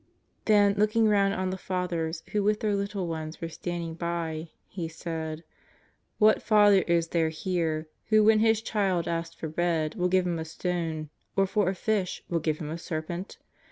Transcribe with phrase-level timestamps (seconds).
[0.45, 4.49] Then, looking round on the fathers who with their little ones were standing by.
[4.67, 5.43] He said: ^^
[6.17, 10.39] What father is there here who when his child asks for bread will give him
[10.39, 13.37] a stone, or for a fish will give him a serpent?